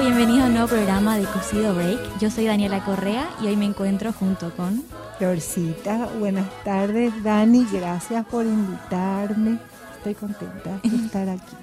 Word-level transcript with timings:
Hola, 0.00 0.16
bienvenidos 0.16 0.44
a 0.44 0.46
un 0.46 0.52
nuevo 0.54 0.68
programa 0.68 1.18
de 1.18 1.24
Cocido 1.26 1.74
Break. 1.74 2.18
Yo 2.20 2.30
soy 2.30 2.46
Daniela 2.46 2.82
Correa 2.86 3.28
y 3.42 3.48
hoy 3.48 3.56
me 3.56 3.66
encuentro 3.66 4.14
junto 4.14 4.50
con... 4.56 4.82
Florcita, 5.18 6.08
buenas 6.18 6.48
tardes 6.64 7.12
Dani, 7.22 7.66
gracias 7.70 8.24
por 8.24 8.46
invitarme. 8.46 9.58
Estoy 9.98 10.14
contenta 10.14 10.80
de 10.82 10.96
estar 11.04 11.28
aquí. 11.28 11.54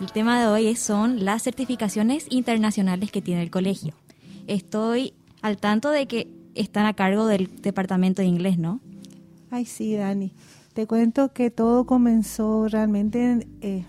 El 0.00 0.10
tema 0.10 0.40
de 0.40 0.46
hoy 0.46 0.74
son 0.74 1.22
las 1.26 1.42
certificaciones 1.42 2.28
internacionales 2.30 3.12
que 3.12 3.20
tiene 3.20 3.42
el 3.42 3.50
colegio. 3.50 3.92
Estoy 4.46 5.12
al 5.42 5.58
tanto 5.58 5.90
de 5.90 6.06
que 6.06 6.28
están 6.54 6.86
a 6.86 6.94
cargo 6.94 7.26
del 7.26 7.50
departamento 7.60 8.22
de 8.22 8.28
inglés, 8.28 8.56
¿no? 8.56 8.80
Ay, 9.50 9.66
sí, 9.66 9.96
Dani. 9.96 10.32
Te 10.72 10.86
cuento 10.86 11.34
que 11.34 11.50
todo 11.50 11.84
comenzó 11.84 12.68
realmente 12.68 13.22
en, 13.22 13.46
eh, 13.60 13.84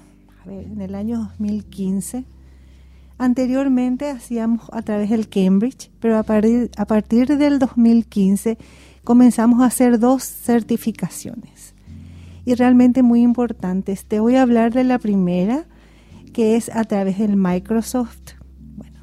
en 0.46 0.82
el 0.82 0.94
año 0.94 1.20
2015. 1.20 2.26
Anteriormente 3.22 4.10
hacíamos 4.10 4.64
a 4.72 4.82
través 4.82 5.12
del 5.12 5.30
Cambridge, 5.30 5.92
pero 6.00 6.18
a 6.18 6.24
partir, 6.24 7.38
del 7.38 7.60
2015 7.60 8.58
comenzamos 9.04 9.62
a 9.62 9.68
hacer 9.68 10.00
dos 10.00 10.24
certificaciones 10.24 11.76
y 12.46 12.56
realmente 12.56 13.04
muy 13.04 13.22
importantes. 13.22 14.06
Te 14.06 14.20
voy 14.20 14.38
a 14.38 14.42
hablar 14.42 14.74
de 14.74 14.86
la 14.86 14.98
primera, 14.98 15.68
que 16.34 16.56
es 16.56 16.76
a 16.76 16.84
través 16.84 17.20
del 17.20 17.36
Microsoft, 17.36 18.40
bueno, 18.76 19.02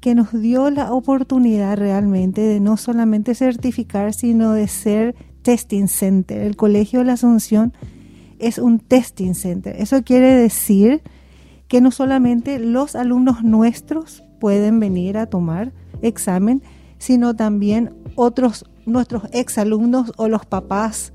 que 0.00 0.14
nos 0.14 0.38
dio 0.38 0.68
la 0.68 0.92
oportunidad 0.92 1.78
realmente 1.78 2.42
de 2.42 2.60
no 2.60 2.76
solamente 2.76 3.34
certificar, 3.34 4.12
sino 4.12 4.52
de 4.52 4.68
ser 4.68 5.14
testing 5.40 5.88
center. 5.88 6.42
El 6.42 6.56
Colegio 6.56 6.98
de 6.98 7.06
la 7.06 7.14
Asunción 7.14 7.72
es 8.38 8.58
un 8.58 8.78
testing 8.78 9.32
center. 9.32 9.74
Eso 9.78 10.02
quiere 10.02 10.34
decir 10.34 11.00
que 11.68 11.80
no 11.80 11.90
solamente 11.90 12.58
los 12.58 12.94
alumnos 12.96 13.42
nuestros 13.42 14.22
pueden 14.40 14.80
venir 14.80 15.16
a 15.18 15.26
tomar 15.26 15.72
examen, 16.02 16.62
sino 16.98 17.34
también 17.34 17.94
otros 18.14 18.66
nuestros 18.86 19.24
exalumnos 19.32 20.12
o 20.16 20.28
los 20.28 20.44
papás 20.44 21.12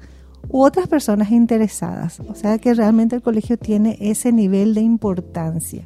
u 0.49 0.63
otras 0.63 0.87
personas 0.87 1.31
interesadas. 1.31 2.19
O 2.21 2.35
sea 2.35 2.57
que 2.57 2.73
realmente 2.73 3.15
el 3.15 3.21
colegio 3.21 3.57
tiene 3.57 3.97
ese 3.99 4.31
nivel 4.31 4.73
de 4.73 4.81
importancia. 4.81 5.85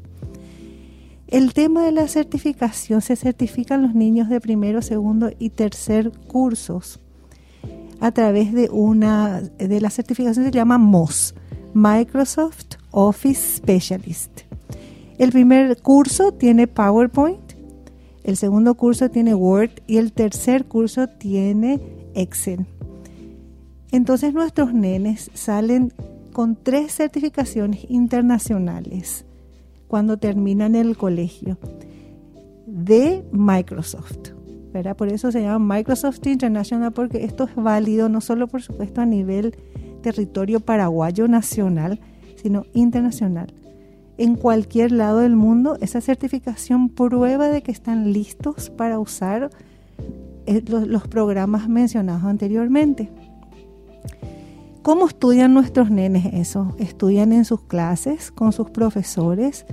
El 1.28 1.54
tema 1.54 1.84
de 1.84 1.92
la 1.92 2.08
certificación, 2.08 3.02
se 3.02 3.16
certifican 3.16 3.82
los 3.82 3.96
niños 3.96 4.30
de 4.30 4.40
primero, 4.40 4.82
segundo 4.82 5.32
y 5.40 5.50
tercer 5.50 6.12
cursos 6.28 7.00
a 8.04 8.12
través 8.12 8.54
de 8.54 8.70
una 8.70 9.42
de 9.58 9.80
la 9.80 9.90
certificación 9.90 10.44
se 10.44 10.52
llama 10.52 10.78
MOS, 10.78 11.34
Microsoft 11.74 12.76
Office 12.92 13.58
Specialist. 13.58 14.42
El 15.18 15.32
primer 15.32 15.82
curso 15.82 16.32
tiene 16.32 16.68
PowerPoint, 16.68 17.54
el 18.24 18.38
segundo 18.38 18.76
curso 18.76 19.10
tiene 19.10 19.36
Word 19.36 19.72
y 19.86 19.98
el 19.98 20.14
tercer 20.14 20.66
curso 20.66 21.08
tiene 21.08 21.80
Excel. 22.16 22.66
Entonces 23.92 24.34
nuestros 24.34 24.74
nenes 24.74 25.30
salen 25.34 25.94
con 26.32 26.56
tres 26.56 26.96
certificaciones 26.96 27.86
internacionales 27.90 29.26
cuando 29.88 30.18
terminan 30.18 30.74
el 30.74 30.98
colegio 30.98 31.60
de 32.66 33.24
Microsoft. 33.32 34.30
Por 34.98 35.10
eso 35.10 35.32
se 35.32 35.44
llama 35.44 35.76
Microsoft 35.76 36.26
International, 36.26 36.92
porque 36.92 37.24
esto 37.24 37.44
es 37.44 37.56
válido 37.56 38.10
no 38.10 38.22
solo, 38.22 38.48
por 38.48 38.64
supuesto, 38.64 39.02
a 39.02 39.06
nivel 39.06 39.56
territorio 40.02 40.60
paraguayo 40.60 41.28
nacional, 41.28 42.00
sino 42.42 42.66
internacional. 42.74 43.54
En 44.18 44.36
cualquier 44.36 44.92
lado 44.92 45.20
del 45.20 45.36
mundo, 45.36 45.78
esa 45.82 46.00
certificación 46.00 46.90
prueba 46.90 47.50
de 47.50 47.64
que 47.64 47.72
están 47.72 48.14
listos 48.14 48.70
para 48.70 49.00
usar 49.00 49.50
eh, 50.46 50.62
los, 50.68 51.08
programas 51.08 51.68
mencionados 51.68 52.24
anteriormente. 52.24 53.10
¿Cómo 54.84 55.08
estudian 55.08 55.54
nuestros 55.54 55.90
nenes 55.90 56.26
eso? 56.34 56.76
Estudian 56.78 57.32
en 57.32 57.46
sus 57.46 57.62
clases, 57.62 58.32
con 58.32 58.52
sus 58.52 58.70
profesores, 58.70 59.66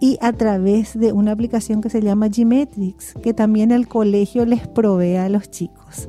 y 0.00 0.18
a 0.20 0.32
través 0.32 0.96
de 0.96 1.12
una 1.12 1.32
aplicación 1.32 1.80
que 1.80 1.90
se 1.90 2.02
llama 2.02 2.28
Gmetrics, 2.28 3.14
que 3.22 3.34
también 3.34 3.72
el 3.72 3.88
colegio 3.88 4.44
les 4.46 4.68
provee 4.68 5.16
a 5.16 5.28
los 5.28 5.50
chicos. 5.50 6.08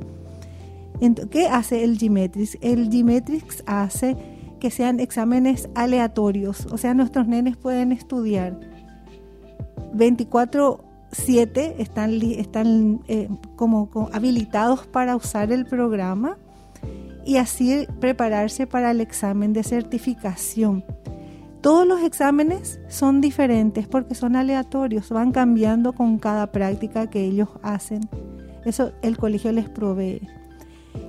¿Qué 1.32 1.48
hace 1.48 1.86
el 1.86 1.98
Gmetrics? 1.98 2.58
El 2.62 2.90
Gmetrics 2.90 3.64
hace 3.66 4.18
que 4.60 4.72
sean 4.72 5.00
exámenes 5.00 5.70
aleatorios, 5.76 6.66
o 6.68 6.78
sea, 6.78 6.94
nuestros 6.94 7.28
nenes 7.28 7.58
pueden 7.58 7.92
estudiar 7.92 8.60
24/7, 9.94 11.76
están, 11.80 12.12
están 12.22 13.02
eh, 13.08 13.30
como 13.56 13.90
habilitados 14.14 14.86
para 14.88 15.16
usar 15.16 15.52
el 15.52 15.66
programa 15.66 16.38
y 17.26 17.38
así 17.38 17.88
prepararse 18.00 18.68
para 18.68 18.92
el 18.92 19.02
examen 19.02 19.54
de 19.54 19.64
certificación. 19.64 20.84
Todos 21.62 21.86
los 21.86 22.02
exámenes 22.02 22.80
son 22.88 23.20
diferentes 23.20 23.88
porque 23.88 24.16
son 24.16 24.36
aleatorios, 24.38 25.10
van 25.10 25.32
cambiando 25.32 25.92
con 25.94 26.18
cada 26.18 26.52
práctica 26.52 27.08
que 27.08 27.26
ellos 27.26 27.50
hacen. 27.62 28.08
Eso 28.64 28.94
el 29.02 29.18
colegio 29.18 29.52
les 29.52 29.70
provee. 29.70 30.22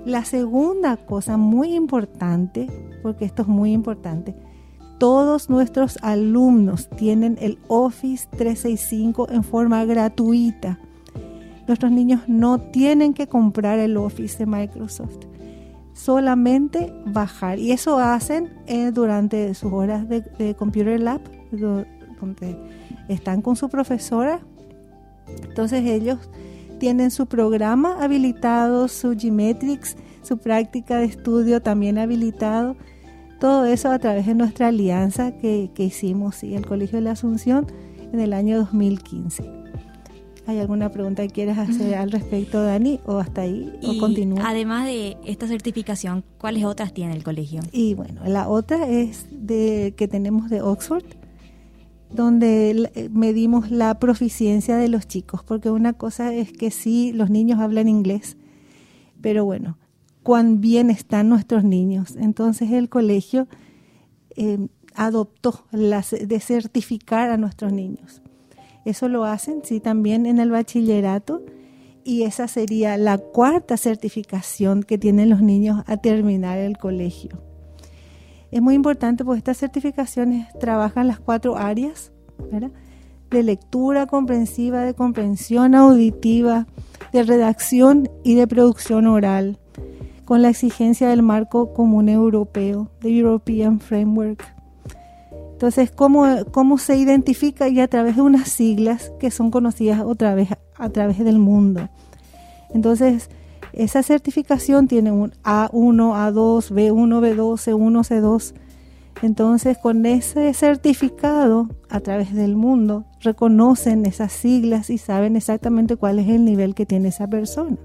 La 0.05 0.25
segunda 0.25 0.97
cosa 0.97 1.37
muy 1.37 1.75
importante, 1.75 2.69
porque 3.03 3.25
esto 3.25 3.43
es 3.43 3.49
muy 3.49 3.73
importante, 3.73 4.35
todos 4.99 5.49
nuestros 5.49 5.99
alumnos 6.03 6.89
tienen 6.91 7.39
el 7.41 7.59
Office 7.69 8.29
365 8.31 9.29
en 9.31 9.45
forma 9.45 9.85
gratuita. 9.85 10.79
Nuestros 11.67 11.91
niños 11.91 12.23
no 12.27 12.61
tienen 12.61 13.15
que 13.15 13.27
comprar 13.27 13.79
el 13.79 13.97
Office 13.97 14.39
de 14.39 14.47
Microsoft 14.47 15.31
solamente 16.01 16.93
bajar. 17.05 17.59
Y 17.59 17.73
eso 17.73 17.99
hacen 17.99 18.51
eh, 18.67 18.91
durante 18.93 19.55
sus 19.55 19.73
horas 19.73 20.09
de, 20.09 20.55
Computer 20.57 20.99
Lab, 21.01 21.21
donde 21.53 22.57
están 23.09 23.43
con 23.43 23.57
su 23.57 23.69
profesora. 23.69 24.41
Entonces 25.43 25.85
ellos 25.85 26.19
tienen 26.79 27.11
su 27.11 27.27
programa 27.27 28.03
habilitado, 28.03 28.89
su 28.89 29.11
Gmetrics, 29.11 29.97
su 30.23 30.39
práctica 30.39 30.99
de 30.99 31.05
estudio 31.05 31.61
también 31.61 31.99
habilitado. 31.99 32.77
Todo 33.41 33.65
eso 33.65 33.91
a 33.91 33.99
través 33.99 34.27
de 34.27 34.35
nuestra 34.35 34.69
alianza 34.69 35.33
que, 35.33 35.71
que 35.75 35.85
hicimos 35.85 36.45
y 36.45 36.55
el 36.55 36.67
Colegio 36.67 36.99
de 36.99 37.05
la 37.05 37.13
Asunción 37.13 37.67
en 38.13 38.21
el 38.21 38.35
año 38.35 38.59
2015. 38.59 39.51
¿Hay 40.47 40.59
alguna 40.59 40.91
pregunta 40.91 41.23
que 41.23 41.31
quieras 41.31 41.59
hacer 41.59 41.95
al 41.95 42.11
respecto, 42.11 42.63
Dani? 42.63 43.01
¿O 43.07 43.19
hasta 43.19 43.43
ahí? 43.43 43.73
¿O 43.83 43.99
continúa? 43.99 44.47
Además 44.47 44.85
de 44.85 45.17
esta 45.25 45.47
certificación, 45.47 46.23
¿cuáles 46.39 46.65
otras 46.65 46.93
tiene 46.93 47.15
el 47.15 47.23
colegio? 47.23 47.61
Y 47.73 47.95
bueno, 47.95 48.21
la 48.27 48.49
otra 48.49 48.89
es 48.89 49.27
de 49.31 49.95
que 49.97 50.07
tenemos 50.07 50.51
de 50.51 50.61
Oxford, 50.61 51.05
donde 52.11 52.91
eh, 52.95 53.09
medimos 53.11 53.71
la 53.71 53.99
proficiencia 53.99 54.77
de 54.77 54.89
los 54.89 55.07
chicos, 55.07 55.43
porque 55.45 55.71
una 55.71 55.93
cosa 55.93 56.35
es 56.35 56.53
que 56.53 56.71
sí, 56.71 57.13
los 57.13 57.31
niños 57.31 57.61
hablan 57.61 57.89
inglés, 57.89 58.37
pero 59.23 59.45
bueno, 59.47 59.79
cuán 60.23 60.61
bien 60.61 60.91
están 60.91 61.29
nuestros 61.29 61.65
niños. 61.65 62.17
Entonces 62.17 62.73
el 62.73 62.89
colegio 62.89 63.49
eh, 64.37 64.69
adoptó 64.95 65.65
la, 65.71 66.05
de 66.11 66.41
certificar 66.41 67.31
a 67.31 67.37
nuestros 67.37 67.73
niños. 67.73 68.23
Eso 68.85 69.09
lo 69.09 69.25
hacen, 69.25 69.61
sí, 69.63 69.81
también 69.81 70.27
en 70.27 70.39
el 70.39 70.51
bachillerato. 70.51 71.43
Y 72.03 72.23
esa 72.23 72.49
sería 72.49 72.97
la 72.97 73.19
cuarta 73.19 73.77
certificación 73.77 74.83
que 74.83 74.99
tienen 74.99 75.29
los 75.29 75.43
niños 75.43 75.85
a 75.87 75.99
terminar 75.99 76.59
el 76.59 76.79
colegio. 76.79 77.43
Es 78.51 78.61
muy 78.61 78.75
importante 78.75 79.25
porque 79.25 79.39
estas 79.39 79.59
certificaciones 79.59 80.49
trabajan 80.59 81.07
las 81.07 81.21
cuatro 81.21 81.57
áreas, 81.57 82.13
De 83.31 83.43
lectura 83.45 84.07
comprensiva, 84.07 84.81
de 84.81 84.95
comprensión 84.95 85.77
auditiva, 85.77 86.67
de 87.13 87.23
redacción 87.23 88.11
y 88.25 88.35
de 88.35 88.49
producción 88.49 89.07
oral, 89.07 89.60
con 90.31 90.43
la 90.43 90.51
exigencia 90.51 91.09
del 91.09 91.23
marco 91.23 91.73
común 91.73 92.09
europeo, 92.09 92.89
de 93.01 93.19
European 93.19 93.81
Framework 93.81 94.45
entonces, 95.55 95.91
¿cómo, 95.91 96.25
¿cómo 96.53 96.79
se 96.79 96.97
identifica? 96.97 97.69
Y 97.69 97.81
a 97.81 97.89
través 97.89 98.15
de 98.15 98.23
unas 98.23 98.49
siglas 98.49 99.13
que 99.19 99.33
son 99.33 99.51
conocidas 99.51 100.03
otra 100.03 100.37
vez 100.37 100.51
a 100.77 100.89
través 100.91 101.19
del 101.19 101.41
mundo. 101.41 101.89
Entonces, 102.73 103.29
esa 103.73 104.05
certificación 104.05 104.87
tiene 104.87 105.11
un 105.11 105.33
A1, 105.43 105.73
A2, 105.73 106.71
B1, 106.71 107.21
B2, 107.21 107.57
C1, 107.59 108.09
C2. 108.09 108.55
Entonces, 109.23 109.79
con 109.79 110.07
ese 110.07 110.55
certificado 110.55 111.69
a 111.89 111.99
través 111.99 112.33
del 112.33 112.55
mundo, 112.55 113.05
reconocen 113.21 114.07
esas 114.07 114.33
siglas 114.33 114.91
y 114.91 114.97
saben 114.97 115.35
exactamente 115.35 115.97
cuál 115.97 116.21
es 116.21 116.29
el 116.29 116.45
nivel 116.45 116.77
que 116.77 116.87
tiene 116.87 117.09
esa 117.09 117.27
persona. 117.27 117.77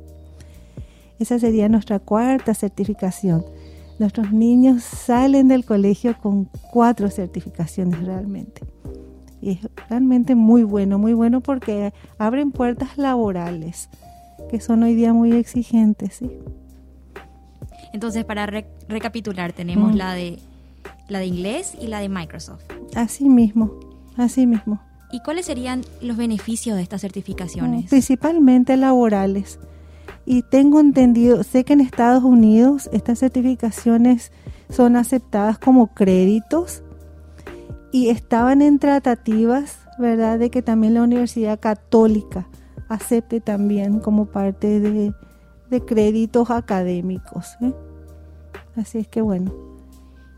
Esa 1.19 1.39
sería 1.39 1.69
nuestra 1.69 1.99
cuarta 1.99 2.53
certificación. 2.53 3.45
Nuestros 3.99 4.31
niños 4.31 4.83
salen 4.83 5.47
del 5.47 5.63
colegio 5.63 6.17
con 6.17 6.45
cuatro 6.71 7.09
certificaciones 7.09 8.03
realmente. 8.03 8.61
Y 9.41 9.51
es 9.51 9.59
realmente 9.89 10.35
muy 10.35 10.63
bueno, 10.63 10.97
muy 10.99 11.13
bueno 11.13 11.41
porque 11.41 11.93
abren 12.17 12.51
puertas 12.51 12.97
laborales, 12.97 13.89
que 14.49 14.59
son 14.59 14.83
hoy 14.83 14.95
día 14.95 15.13
muy 15.13 15.33
exigentes, 15.33 16.15
¿sí? 16.15 16.31
Entonces, 17.93 18.25
para 18.25 18.45
recapitular, 18.45 19.53
tenemos 19.53 19.93
mm. 19.93 19.95
la 19.95 20.13
de 20.13 20.39
la 21.07 21.19
de 21.19 21.27
inglés 21.27 21.75
y 21.79 21.87
la 21.87 21.99
de 21.99 22.09
Microsoft. 22.09 22.63
Así 22.95 23.29
mismo, 23.29 23.71
así 24.17 24.45
mismo. 24.47 24.81
¿Y 25.11 25.19
cuáles 25.21 25.45
serían 25.45 25.81
los 26.01 26.17
beneficios 26.17 26.75
de 26.75 26.83
estas 26.83 27.01
certificaciones? 27.01 27.89
Principalmente 27.89 28.75
laborales. 28.75 29.59
Y 30.25 30.41
tengo 30.41 30.79
entendido, 30.79 31.43
sé 31.43 31.63
que 31.63 31.73
en 31.73 31.81
Estados 31.81 32.23
Unidos 32.23 32.89
estas 32.91 33.19
certificaciones 33.19 34.31
son 34.69 34.95
aceptadas 34.95 35.59
como 35.59 35.93
créditos 35.93 36.81
y 37.91 38.09
estaban 38.09 38.61
en 38.61 38.79
tratativas, 38.79 39.79
¿verdad?, 39.99 40.39
de 40.39 40.49
que 40.49 40.61
también 40.61 40.95
la 40.95 41.03
Universidad 41.03 41.59
Católica 41.59 42.47
acepte 42.89 43.39
también 43.41 43.99
como 43.99 44.25
parte 44.25 44.79
de, 44.79 45.13
créditos 45.85 46.49
académicos. 46.51 47.57
¿eh? 47.61 47.73
Así 48.77 48.99
es 48.99 49.07
que 49.07 49.21
bueno. 49.21 49.53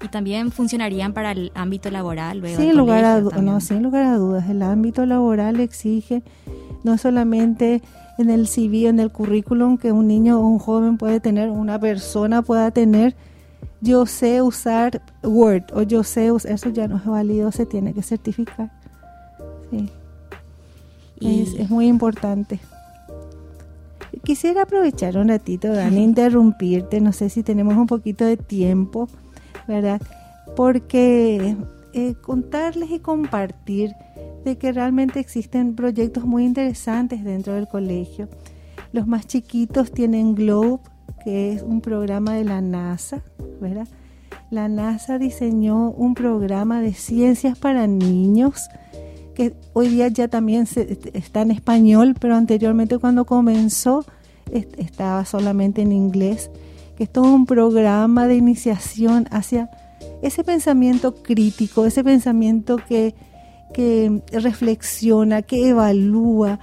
Y 0.03 0.07
también 0.09 0.51
funcionarían 0.51 1.13
para 1.13 1.31
el 1.31 1.51
ámbito 1.55 1.89
laboral 1.89 2.39
luego 2.39 2.61
sin 2.61 2.77
lugar 2.77 3.03
a 3.03 3.21
no, 3.21 3.59
sin 3.61 3.83
lugar 3.83 4.03
a 4.03 4.17
dudas, 4.17 4.49
el 4.49 4.61
ámbito 4.61 5.05
laboral 5.05 5.59
exige 5.59 6.23
no 6.83 6.97
solamente 6.97 7.81
en 8.17 8.29
el 8.29 8.47
CV, 8.47 8.87
en 8.87 8.99
el 8.99 9.11
currículum 9.11 9.77
que 9.77 9.91
un 9.91 10.07
niño 10.07 10.39
o 10.39 10.47
un 10.47 10.59
joven 10.59 10.97
puede 10.97 11.19
tener, 11.19 11.49
una 11.49 11.79
persona 11.79 12.41
pueda 12.41 12.71
tener, 12.71 13.15
yo 13.81 14.05
sé 14.05 14.41
usar 14.41 15.01
Word 15.23 15.65
o 15.73 15.83
yo 15.83 16.03
sé 16.03 16.31
usar, 16.31 16.51
eso 16.51 16.69
ya 16.69 16.87
no 16.87 16.97
es 16.97 17.05
válido, 17.05 17.51
se 17.51 17.65
tiene 17.65 17.93
que 17.93 18.01
certificar. 18.01 18.71
Sí. 19.69 19.89
Es, 21.21 21.53
es, 21.53 21.69
muy 21.69 21.87
importante. 21.87 22.59
Quisiera 24.23 24.63
aprovechar 24.63 25.17
un 25.17 25.29
ratito, 25.29 25.71
Dani, 25.71 26.03
interrumpirte, 26.03 27.01
no 27.01 27.11
sé 27.11 27.29
si 27.29 27.43
tenemos 27.43 27.75
un 27.75 27.87
poquito 27.87 28.25
de 28.25 28.37
tiempo, 28.37 29.07
¿verdad? 29.67 30.01
Porque 30.55 31.55
eh, 31.93 32.15
contarles 32.21 32.91
y 32.91 32.99
compartir 32.99 33.95
de 34.47 34.57
que 34.57 34.71
realmente 34.71 35.19
existen 35.19 35.75
proyectos 35.75 36.23
muy 36.23 36.45
interesantes 36.45 37.23
dentro 37.25 37.53
del 37.53 37.67
colegio. 37.67 38.29
Los 38.93 39.05
más 39.05 39.27
chiquitos 39.27 39.91
tienen 39.91 40.35
Globe, 40.35 40.79
que 41.25 41.51
es 41.51 41.61
un 41.61 41.81
programa 41.81 42.33
de 42.33 42.45
la 42.45 42.61
NASA, 42.61 43.21
¿verdad? 43.59 43.89
La 44.49 44.69
NASA 44.69 45.19
diseñó 45.19 45.91
un 45.91 46.13
programa 46.13 46.79
de 46.79 46.93
ciencias 46.93 47.59
para 47.59 47.87
niños 47.87 48.69
que 49.35 49.53
hoy 49.73 49.89
día 49.89 50.07
ya 50.07 50.29
también 50.29 50.65
está 51.13 51.41
en 51.41 51.51
español, 51.51 52.15
pero 52.17 52.35
anteriormente 52.35 52.97
cuando 52.99 53.25
comenzó 53.25 54.05
estaba 54.51 55.25
solamente 55.25 55.81
en 55.81 55.91
inglés, 55.91 56.49
que 56.95 57.03
es 57.03 57.11
todo 57.11 57.35
un 57.35 57.45
programa 57.45 58.27
de 58.27 58.35
iniciación 58.35 59.27
hacia 59.29 59.69
ese 60.21 60.45
pensamiento 60.45 61.15
crítico, 61.15 61.85
ese 61.85 62.01
pensamiento 62.01 62.77
que, 62.77 63.13
que 63.73 64.21
reflexiona, 64.31 65.41
que 65.41 65.69
evalúa, 65.69 66.59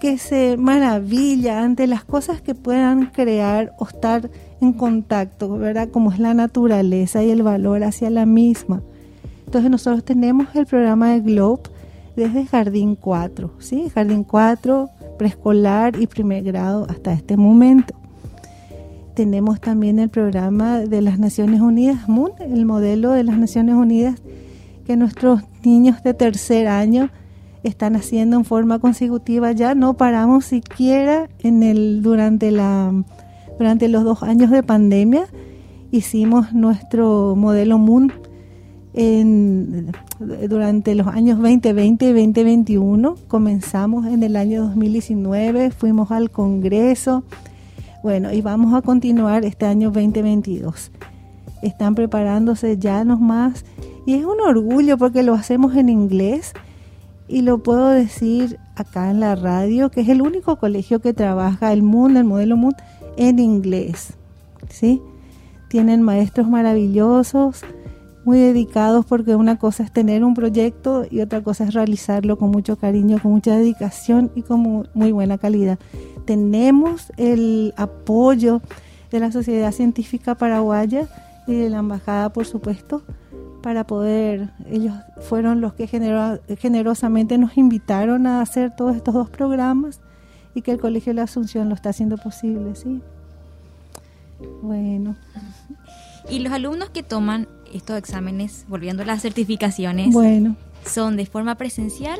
que 0.00 0.18
se 0.18 0.56
maravilla 0.56 1.62
ante 1.62 1.86
las 1.86 2.04
cosas 2.04 2.40
que 2.40 2.54
puedan 2.54 3.06
crear 3.06 3.72
o 3.78 3.86
estar 3.86 4.30
en 4.60 4.72
contacto, 4.72 5.56
¿verdad? 5.58 5.88
Como 5.90 6.12
es 6.12 6.18
la 6.18 6.34
naturaleza 6.34 7.22
y 7.22 7.30
el 7.30 7.42
valor 7.42 7.84
hacia 7.84 8.10
la 8.10 8.26
misma. 8.26 8.82
Entonces 9.46 9.70
nosotros 9.70 10.04
tenemos 10.04 10.48
el 10.54 10.66
programa 10.66 11.10
de 11.10 11.20
Globe 11.20 11.62
desde 12.16 12.46
Jardín 12.46 12.96
4, 12.96 13.52
¿sí? 13.58 13.90
Jardín 13.90 14.24
4, 14.24 14.90
preescolar 15.18 16.00
y 16.00 16.06
primer 16.06 16.42
grado 16.42 16.86
hasta 16.88 17.12
este 17.12 17.36
momento. 17.36 17.94
Tenemos 19.14 19.60
también 19.60 19.98
el 19.98 20.08
programa 20.08 20.78
de 20.80 21.02
las 21.02 21.18
Naciones 21.18 21.60
Unidas, 21.60 22.08
MOON, 22.08 22.32
el 22.40 22.64
modelo 22.64 23.12
de 23.12 23.24
las 23.24 23.36
Naciones 23.36 23.74
Unidas 23.74 24.16
que 24.86 24.96
nuestros 24.96 25.42
niños 25.64 26.02
de 26.02 26.14
tercer 26.14 26.68
año 26.68 27.10
están 27.62 27.96
haciendo 27.96 28.36
en 28.36 28.44
forma 28.44 28.78
consecutiva. 28.78 29.52
Ya 29.52 29.74
no 29.74 29.94
paramos 29.94 30.44
siquiera 30.44 31.28
en 31.40 31.62
el 31.62 32.02
durante 32.02 32.50
la 32.50 32.92
durante 33.58 33.88
los 33.88 34.04
dos 34.04 34.22
años 34.22 34.50
de 34.50 34.62
pandemia 34.62 35.26
hicimos 35.92 36.52
nuestro 36.52 37.36
modelo 37.36 37.78
Moon 37.78 38.12
en, 38.94 39.92
durante 40.18 40.94
los 40.94 41.06
años 41.06 41.38
2020 41.38 42.04
y 42.06 42.08
2021 42.08 43.16
comenzamos 43.28 44.06
en 44.06 44.22
el 44.22 44.36
año 44.36 44.64
2019 44.64 45.70
fuimos 45.70 46.10
al 46.10 46.30
congreso. 46.30 47.22
Bueno 48.02 48.32
y 48.32 48.40
vamos 48.40 48.74
a 48.74 48.82
continuar 48.82 49.44
este 49.44 49.66
año 49.66 49.90
2022 49.92 50.90
están 51.62 51.94
preparándose 51.94 52.76
ya 52.78 53.04
no 53.04 53.18
más 53.18 53.64
y 54.06 54.14
es 54.14 54.24
un 54.24 54.40
orgullo 54.40 54.98
porque 54.98 55.22
lo 55.22 55.34
hacemos 55.34 55.76
en 55.76 55.88
inglés 55.88 56.52
y 57.28 57.42
lo 57.42 57.58
puedo 57.58 57.88
decir 57.88 58.58
acá 58.76 59.10
en 59.10 59.20
la 59.20 59.34
radio, 59.34 59.90
que 59.90 60.00
es 60.00 60.08
el 60.08 60.22
único 60.22 60.56
colegio 60.56 61.00
que 61.00 61.12
trabaja 61.12 61.72
el 61.72 61.82
mundo, 61.82 62.20
el 62.20 62.26
modelo 62.26 62.56
mundo, 62.56 62.76
en 63.16 63.38
inglés. 63.38 64.14
¿sí? 64.68 65.00
Tienen 65.68 66.02
maestros 66.02 66.48
maravillosos, 66.48 67.62
muy 68.24 68.38
dedicados 68.38 69.04
porque 69.06 69.34
una 69.34 69.58
cosa 69.58 69.82
es 69.82 69.92
tener 69.92 70.24
un 70.24 70.34
proyecto 70.34 71.04
y 71.10 71.20
otra 71.20 71.42
cosa 71.42 71.64
es 71.64 71.74
realizarlo 71.74 72.38
con 72.38 72.50
mucho 72.50 72.76
cariño, 72.76 73.18
con 73.20 73.32
mucha 73.32 73.56
dedicación 73.56 74.30
y 74.34 74.42
con 74.42 74.88
muy 74.94 75.12
buena 75.12 75.38
calidad. 75.38 75.78
Tenemos 76.24 77.12
el 77.16 77.74
apoyo 77.76 78.60
de 79.10 79.20
la 79.20 79.32
Sociedad 79.32 79.72
Científica 79.72 80.34
Paraguaya 80.34 81.08
y 81.46 81.54
de 81.54 81.70
la 81.70 81.78
Embajada, 81.78 82.32
por 82.32 82.46
supuesto, 82.46 83.02
para 83.62 83.84
poder, 83.84 84.50
ellos 84.70 84.94
fueron 85.20 85.60
los 85.60 85.74
que 85.74 85.86
generosamente 85.86 87.38
nos 87.38 87.56
invitaron 87.56 88.26
a 88.26 88.40
hacer 88.42 88.74
todos 88.76 88.96
estos 88.96 89.14
dos 89.14 89.30
programas 89.30 90.00
y 90.54 90.62
que 90.62 90.72
el 90.72 90.78
Colegio 90.78 91.12
de 91.12 91.16
la 91.16 91.22
Asunción 91.22 91.68
lo 91.68 91.74
está 91.74 91.90
haciendo 91.90 92.18
posible, 92.18 92.74
¿sí? 92.74 93.00
Bueno. 94.62 95.16
Y 96.28 96.40
los 96.40 96.52
alumnos 96.52 96.90
que 96.90 97.02
toman 97.02 97.48
estos 97.72 97.96
exámenes, 97.96 98.66
volviendo 98.68 99.02
a 99.02 99.06
las 99.06 99.22
certificaciones, 99.22 100.12
bueno. 100.12 100.56
¿son 100.84 101.16
de 101.16 101.26
forma 101.26 101.54
presencial 101.54 102.18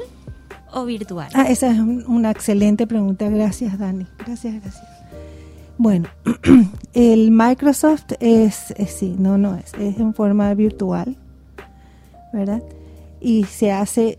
o 0.73 0.85
virtual? 0.85 1.29
Ah, 1.35 1.45
esa 1.49 1.71
es 1.71 1.79
una 1.79 2.31
excelente 2.31 2.87
pregunta. 2.87 3.29
Gracias, 3.29 3.79
Dani. 3.79 4.07
Gracias, 4.25 4.55
gracias. 4.55 4.85
Bueno, 5.79 6.09
el 6.95 7.31
Microsoft 7.31 8.13
es, 8.21 8.73
es, 8.77 8.91
sí, 8.91 9.17
no, 9.19 9.39
no, 9.39 9.57
es, 9.57 9.75
es 9.75 9.99
en 9.99 10.15
forma 10.15 10.53
virtual. 10.55 11.17
Y 13.21 13.45
se 13.45 13.73
hace 13.73 14.19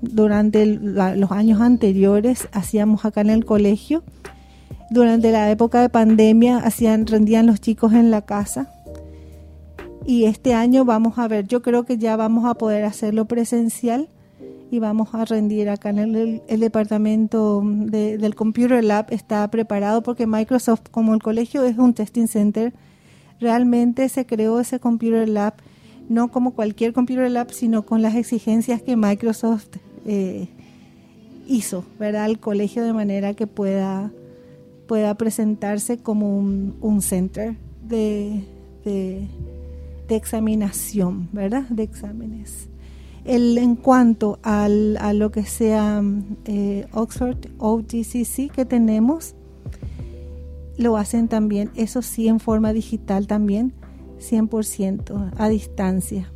durante 0.00 0.66
los 0.66 1.30
años 1.30 1.60
anteriores, 1.60 2.48
hacíamos 2.52 3.04
acá 3.04 3.20
en 3.20 3.30
el 3.30 3.44
colegio, 3.44 4.02
durante 4.90 5.30
la 5.30 5.50
época 5.50 5.82
de 5.82 5.88
pandemia, 5.88 6.58
hacían 6.58 7.06
rendían 7.06 7.46
los 7.46 7.60
chicos 7.60 7.92
en 7.92 8.10
la 8.10 8.22
casa. 8.22 8.72
Y 10.04 10.24
este 10.24 10.54
año 10.54 10.84
vamos 10.84 11.18
a 11.18 11.28
ver, 11.28 11.46
yo 11.46 11.62
creo 11.62 11.84
que 11.84 11.98
ya 11.98 12.16
vamos 12.16 12.44
a 12.44 12.54
poder 12.54 12.84
hacerlo 12.84 13.26
presencial 13.26 14.08
y 14.70 14.78
vamos 14.78 15.14
a 15.14 15.24
rendir 15.24 15.68
acá 15.68 15.90
en 15.90 16.40
el 16.48 16.60
departamento 16.60 17.62
del 17.64 18.34
Computer 18.34 18.82
Lab. 18.82 19.06
Está 19.10 19.48
preparado 19.50 20.02
porque 20.02 20.26
Microsoft, 20.26 20.82
como 20.90 21.14
el 21.14 21.22
colegio 21.22 21.62
es 21.64 21.76
un 21.76 21.92
testing 21.94 22.26
center, 22.26 22.72
realmente 23.38 24.08
se 24.08 24.26
creó 24.26 24.58
ese 24.58 24.80
Computer 24.80 25.28
Lab 25.28 25.54
no 26.10 26.28
como 26.32 26.50
cualquier 26.50 26.92
Computer 26.92 27.30
Lab, 27.30 27.52
sino 27.52 27.86
con 27.86 28.02
las 28.02 28.16
exigencias 28.16 28.82
que 28.82 28.96
Microsoft 28.96 29.76
eh, 30.04 30.48
hizo, 31.46 31.84
¿verdad? 32.00 32.24
Al 32.24 32.40
colegio 32.40 32.82
de 32.82 32.92
manera 32.92 33.34
que 33.34 33.46
pueda, 33.46 34.10
pueda 34.88 35.14
presentarse 35.14 35.98
como 35.98 36.36
un, 36.36 36.76
un 36.80 37.00
center 37.00 37.54
de, 37.86 38.44
de, 38.84 39.28
examinación, 40.08 41.28
¿verdad? 41.32 41.62
De 41.70 41.84
exámenes. 41.84 42.68
El, 43.24 43.56
en 43.56 43.76
cuanto 43.76 44.40
al, 44.42 44.96
a 44.96 45.12
lo 45.12 45.30
que 45.30 45.44
sea 45.44 46.02
eh, 46.46 46.88
Oxford 46.92 47.38
OGCC 47.58 48.50
que 48.50 48.64
tenemos, 48.64 49.36
lo 50.76 50.96
hacen 50.96 51.28
también, 51.28 51.70
eso 51.76 52.02
sí, 52.02 52.26
en 52.26 52.40
forma 52.40 52.72
digital 52.72 53.28
también, 53.28 53.72
100% 54.20 55.32
a 55.36 55.48
distancia. 55.48 56.30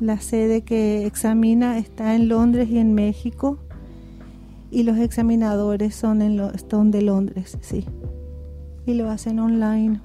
La 0.00 0.20
sede 0.20 0.62
que 0.62 1.06
examina 1.06 1.78
está 1.78 2.14
en 2.14 2.28
Londres 2.28 2.68
y 2.70 2.78
en 2.78 2.94
México 2.94 3.58
y 4.70 4.82
los 4.82 4.98
examinadores 4.98 5.94
son, 5.94 6.22
en 6.22 6.36
lo, 6.36 6.50
de 6.50 7.02
Londres, 7.02 7.56
sí. 7.60 7.84
Y 8.86 8.94
lo 8.94 9.10
hacen 9.10 9.38
online. 9.38 10.00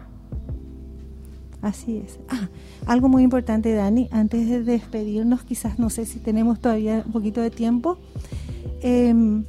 Así 1.61 1.97
es. 1.97 2.19
Ah, 2.27 2.49
algo 2.85 3.07
muy 3.07 3.23
importante, 3.23 3.73
Dani, 3.73 4.09
antes 4.11 4.49
de 4.49 4.63
despedirnos, 4.63 5.43
quizás 5.43 5.79
no 5.79 5.89
sé 5.89 6.05
si 6.05 6.19
tenemos 6.19 6.59
todavía 6.59 7.03
un 7.05 7.11
poquito 7.11 7.41
de 7.41 7.51
tiempo. 7.51 7.97
Em, 8.81 9.45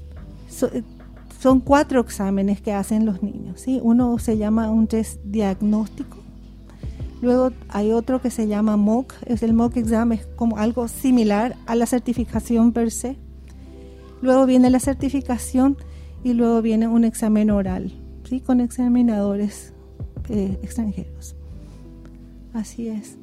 son 1.40 1.60
cuatro 1.60 2.00
exámenes 2.00 2.60
que 2.60 2.72
hacen 2.72 3.06
los 3.06 3.22
niños. 3.22 3.60
¿sí? 3.60 3.80
Uno 3.82 4.18
se 4.18 4.36
llama 4.36 4.70
un 4.70 4.86
test 4.86 5.20
diagnóstico. 5.24 6.23
Luego 7.24 7.52
hay 7.70 7.90
otro 7.92 8.20
que 8.20 8.30
se 8.30 8.46
llama 8.46 8.76
MOOC. 8.76 9.14
Es 9.24 9.42
el 9.42 9.54
MOOC 9.54 9.78
exam 9.78 10.12
es 10.12 10.26
como 10.36 10.58
algo 10.58 10.88
similar 10.88 11.56
a 11.64 11.74
la 11.74 11.86
certificación 11.86 12.72
per 12.72 12.90
se. 12.90 13.16
Luego 14.20 14.44
viene 14.44 14.68
la 14.68 14.78
certificación 14.78 15.78
y 16.22 16.34
luego 16.34 16.60
viene 16.60 16.86
un 16.86 17.02
examen 17.04 17.50
oral, 17.50 17.92
¿sí? 18.28 18.40
con 18.40 18.60
examinadores 18.60 19.72
eh, 20.28 20.58
extranjeros. 20.62 21.34
Así 22.52 22.88
es. 22.88 23.16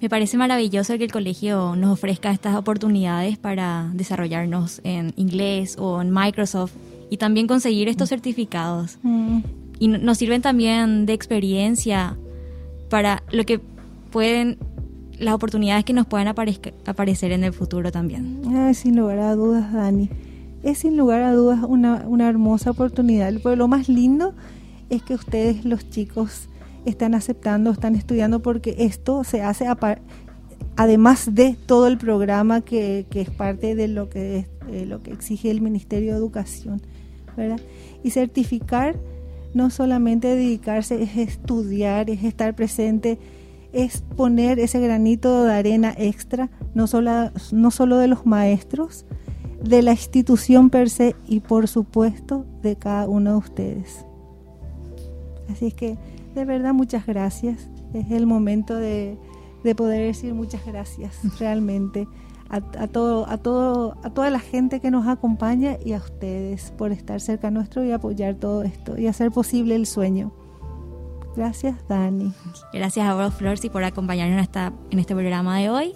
Me 0.00 0.08
parece 0.08 0.36
maravilloso 0.36 0.96
que 0.96 1.04
el 1.04 1.12
colegio 1.12 1.74
nos 1.74 1.90
ofrezca 1.90 2.30
estas 2.30 2.54
oportunidades 2.54 3.36
para 3.36 3.90
desarrollarnos 3.94 4.80
en 4.84 5.12
inglés 5.16 5.76
o 5.76 6.00
en 6.00 6.12
Microsoft 6.12 6.72
y 7.10 7.16
también 7.16 7.48
conseguir 7.48 7.88
estos 7.88 8.08
mm. 8.08 8.14
certificados. 8.14 8.98
Mm. 9.02 9.40
Y 9.80 9.88
nos 9.88 10.18
sirven 10.18 10.40
también 10.40 11.04
de 11.06 11.14
experiencia 11.14 12.16
para 12.92 13.22
lo 13.32 13.46
que 13.46 13.58
pueden, 14.10 14.58
las 15.18 15.32
oportunidades 15.32 15.82
que 15.82 15.94
nos 15.94 16.06
puedan 16.06 16.28
aparecer 16.28 17.32
en 17.32 17.42
el 17.42 17.54
futuro 17.54 17.90
también. 17.90 18.42
sin 18.74 18.96
lugar 18.96 19.18
a 19.20 19.34
dudas, 19.34 19.72
Dani. 19.72 20.10
Es 20.62 20.80
sin 20.80 20.98
lugar 20.98 21.22
a 21.22 21.32
dudas 21.32 21.60
una, 21.66 22.04
una 22.06 22.28
hermosa 22.28 22.70
oportunidad. 22.70 23.32
Pero 23.42 23.56
lo 23.56 23.66
más 23.66 23.88
lindo 23.88 24.34
es 24.90 25.02
que 25.02 25.14
ustedes, 25.14 25.64
los 25.64 25.88
chicos, 25.88 26.50
están 26.84 27.14
aceptando, 27.14 27.70
están 27.70 27.94
estudiando, 27.94 28.42
porque 28.42 28.76
esto 28.80 29.24
se 29.24 29.40
hace 29.40 29.66
además 30.76 31.34
de 31.34 31.56
todo 31.64 31.86
el 31.86 31.96
programa 31.96 32.60
que, 32.60 33.06
es 33.10 33.30
parte 33.30 33.74
de 33.74 33.88
lo 33.88 34.10
que, 34.10 34.44
lo 34.86 35.02
que 35.02 35.12
exige 35.12 35.50
el 35.50 35.62
Ministerio 35.62 36.10
de 36.10 36.18
Educación. 36.18 36.82
¿verdad? 37.38 37.58
Y 38.02 38.10
certificar 38.10 38.96
no 39.54 39.70
solamente 39.70 40.28
dedicarse, 40.28 41.02
es 41.02 41.16
estudiar, 41.16 42.10
es 42.10 42.24
estar 42.24 42.54
presente, 42.54 43.18
es 43.72 44.02
poner 44.16 44.58
ese 44.58 44.80
granito 44.80 45.44
de 45.44 45.52
arena 45.52 45.94
extra, 45.96 46.50
no 46.74 46.86
solo, 46.86 47.30
no 47.52 47.70
solo 47.70 47.98
de 47.98 48.08
los 48.08 48.26
maestros, 48.26 49.06
de 49.62 49.82
la 49.82 49.92
institución 49.92 50.70
per 50.70 50.90
se 50.90 51.14
y 51.26 51.40
por 51.40 51.68
supuesto 51.68 52.44
de 52.62 52.76
cada 52.76 53.08
uno 53.08 53.32
de 53.32 53.36
ustedes. 53.36 54.06
Así 55.50 55.66
es 55.66 55.74
que 55.74 55.96
de 56.34 56.44
verdad 56.44 56.74
muchas 56.74 57.06
gracias. 57.06 57.68
Es 57.94 58.10
el 58.10 58.26
momento 58.26 58.76
de, 58.76 59.18
poder 59.76 60.06
decir 60.06 60.34
muchas 60.34 60.64
gracias 60.66 61.16
realmente 61.38 62.08
a, 62.52 62.86
todo, 62.86 63.26
a, 63.28 63.38
todo, 63.38 63.96
a 64.02 64.10
toda 64.10 64.28
la 64.28 64.38
gente 64.38 64.80
que 64.80 64.90
nos 64.90 65.06
acompaña 65.06 65.78
y 65.82 65.94
a 65.94 65.96
ustedes 65.96 66.70
por 66.76 66.92
estar 66.92 67.18
cerca 67.20 67.50
nuestro 67.50 67.82
y 67.82 67.92
apoyar 67.92 68.34
todo 68.34 68.62
esto 68.62 68.98
y 68.98 69.06
hacer 69.06 69.30
posible 69.30 69.74
el 69.74 69.86
sueño. 69.86 70.32
Gracias, 71.34 71.76
Dani. 71.88 72.30
Gracias 72.74 73.08
a 73.08 73.14
vos, 73.14 73.32
Florsi, 73.32 73.70
por 73.70 73.82
acompañarnos 73.84 74.48
en 74.90 74.98
este 74.98 75.14
programa 75.14 75.58
de 75.58 75.70
hoy. 75.70 75.94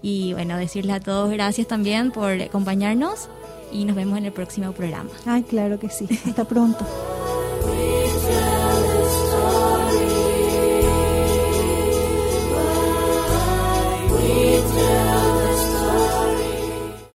Y 0.00 0.34
bueno, 0.34 0.56
decirles 0.56 0.94
a 0.94 1.00
todos 1.00 1.32
gracias 1.32 1.66
también 1.66 2.12
por 2.12 2.30
acompañarnos 2.40 3.28
y 3.72 3.84
nos 3.84 3.96
vemos 3.96 4.18
en 4.18 4.26
el 4.26 4.32
próximo 4.32 4.70
programa. 4.70 5.10
Ay, 5.26 5.42
claro 5.42 5.80
que 5.80 5.90
sí. 5.90 6.06
Hasta 6.24 6.44
pronto. 6.44 6.86